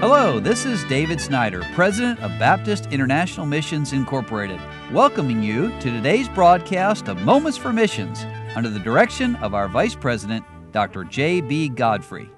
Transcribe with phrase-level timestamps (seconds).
[0.00, 4.58] Hello, this is David Snyder, President of Baptist International Missions Incorporated,
[4.92, 8.24] welcoming you to today's broadcast of Moments for Missions
[8.56, 10.42] under the direction of our Vice President,
[10.72, 11.04] Dr.
[11.04, 11.68] J.B.
[11.68, 12.30] Godfrey.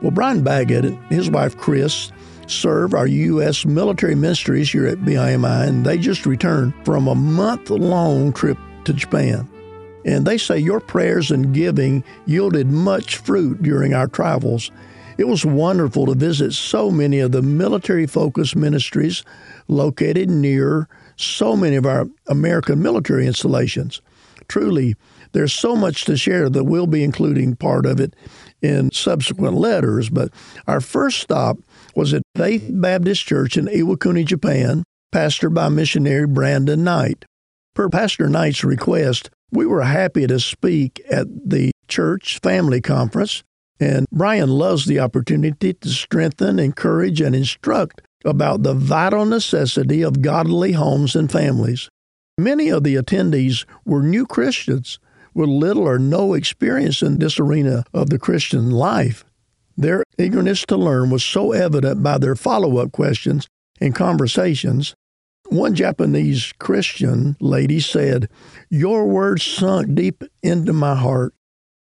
[0.00, 2.12] Well, Brian Baggett and his wife Chris
[2.46, 3.66] serve our U.S.
[3.66, 8.92] military ministries here at BIMI, and they just returned from a month long trip to
[8.92, 9.50] Japan.
[10.04, 14.70] And they say your prayers and giving yielded much fruit during our travels.
[15.18, 19.22] It was wonderful to visit so many of the military focused ministries
[19.66, 24.02] located near so many of our American military installations.
[24.48, 24.94] Truly,
[25.32, 28.14] there's so much to share that we'll be including part of it
[28.60, 30.10] in subsequent letters.
[30.10, 30.30] But
[30.66, 31.58] our first stop
[31.94, 37.24] was at Faith Baptist Church in Iwakuni, Japan, pastored by missionary Brandon Knight.
[37.74, 43.42] Per Pastor Knight's request, we were happy to speak at the church family conference
[43.78, 50.22] and Brian loves the opportunity to strengthen, encourage, and instruct about the vital necessity of
[50.22, 51.88] godly homes and families.
[52.38, 54.98] Many of the attendees were new Christians
[55.34, 59.24] with little or no experience in this arena of the Christian life.
[59.76, 63.46] Their eagerness to learn was so evident by their follow up questions
[63.80, 64.94] and conversations.
[65.48, 68.28] One Japanese Christian lady said,
[68.70, 71.34] Your words sunk deep into my heart.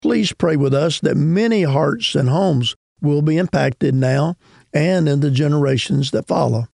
[0.04, 4.34] Please pray with us that many hearts and homes will be impacted now
[4.70, 6.68] and in the generations that follow.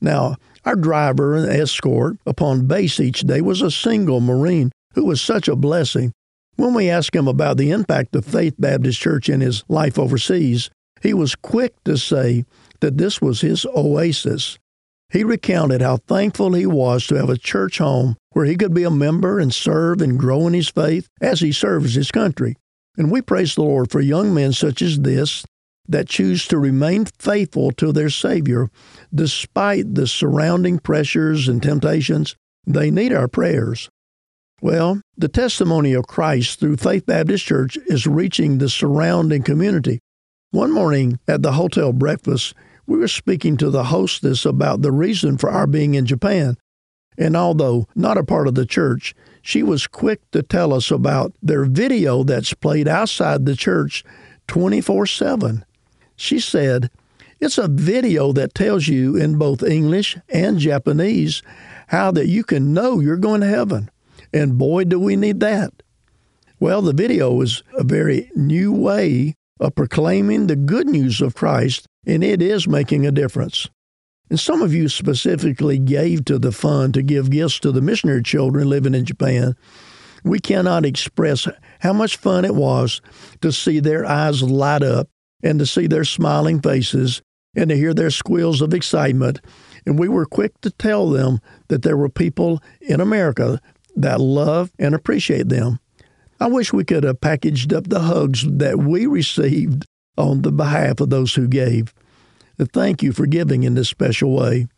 [0.00, 5.20] Now, our driver and escort upon base each day was a single Marine who was
[5.20, 6.10] such a blessing.
[6.56, 10.68] When we asked him about the impact of Faith Baptist Church in his life overseas,
[11.02, 12.44] he was quick to say
[12.80, 14.58] that this was his oasis.
[15.08, 18.82] He recounted how thankful he was to have a church home where he could be
[18.82, 22.56] a member and serve and grow in his faith as he serves his country.
[22.96, 25.44] And we praise the Lord for young men such as this
[25.88, 28.70] that choose to remain faithful to their Savior
[29.14, 32.36] despite the surrounding pressures and temptations.
[32.66, 33.88] They need our prayers.
[34.60, 39.98] Well, the testimony of Christ through Faith Baptist Church is reaching the surrounding community.
[40.52, 42.54] One morning at the hotel breakfast,
[42.86, 46.56] we were speaking to the hostess about the reason for our being in Japan.
[47.18, 51.34] And although not a part of the church, she was quick to tell us about
[51.42, 54.04] their video that's played outside the church
[54.46, 55.64] 24 7.
[56.16, 56.90] She said,
[57.40, 61.42] It's a video that tells you in both English and Japanese
[61.88, 63.90] how that you can know you're going to heaven.
[64.32, 65.82] And boy, do we need that.
[66.58, 71.86] Well, the video is a very new way of proclaiming the good news of Christ,
[72.06, 73.68] and it is making a difference.
[74.32, 78.22] And some of you specifically gave to the fund to give gifts to the missionary
[78.22, 79.54] children living in Japan.
[80.24, 81.46] We cannot express
[81.80, 83.02] how much fun it was
[83.42, 85.10] to see their eyes light up
[85.42, 87.20] and to see their smiling faces
[87.54, 89.42] and to hear their squeals of excitement.
[89.84, 91.38] And we were quick to tell them
[91.68, 93.60] that there were people in America
[93.96, 95.78] that love and appreciate them.
[96.40, 99.84] I wish we could have packaged up the hugs that we received
[100.16, 101.92] on the behalf of those who gave
[102.66, 104.68] thank you for giving in this special way.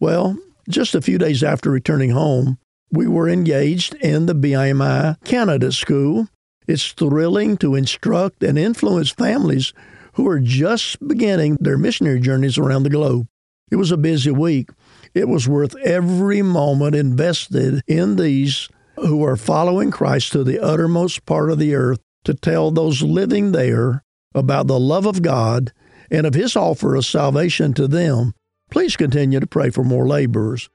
[0.00, 2.58] Well, just a few days after returning home,
[2.90, 6.28] we were engaged in the BIMI Candidate School.
[6.66, 9.72] It's thrilling to instruct and influence families
[10.14, 13.26] who are just beginning their missionary journeys around the globe.
[13.70, 14.70] It was a busy week.
[15.14, 21.24] It was worth every moment invested in these who are following Christ to the uttermost
[21.26, 24.02] part of the earth to tell those living there
[24.34, 25.72] about the love of God
[26.10, 28.34] and of his offer of salvation to them,
[28.70, 30.68] please continue to pray for more laborers.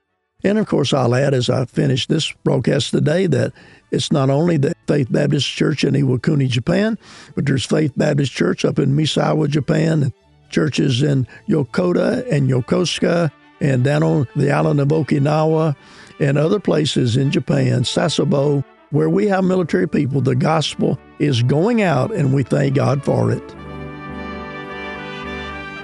[0.43, 3.53] And of course, I'll add as I finish this broadcast today that
[3.91, 6.97] it's not only the Faith Baptist Church in Iwakuni, Japan,
[7.35, 10.13] but there's Faith Baptist Church up in Misawa, Japan, and
[10.49, 15.75] churches in Yokota and Yokosuka, and down on the island of Okinawa,
[16.19, 20.21] and other places in Japan, Sasebo, where we have military people.
[20.21, 23.62] The gospel is going out, and we thank God for it.